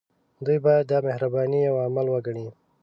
دوی 0.45 0.59
باید 0.65 0.85
دا 0.91 0.97
د 1.01 1.05
مهربانۍ 1.07 1.59
يو 1.67 1.75
عمل 1.85 2.07
وګڼي. 2.13 2.47